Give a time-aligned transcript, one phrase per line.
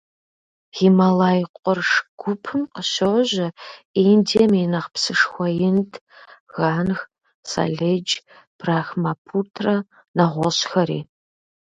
[0.75, 1.89] Гималай къурш
[2.21, 3.47] гупым къыщожьэ
[4.09, 5.91] Индием и нэхъ псышхуэу Инд,
[6.55, 6.99] Ганг,
[7.49, 8.11] Саледж,
[8.59, 9.75] Брахмапутрэ,
[10.15, 10.99] нэгъуэщӀхэри.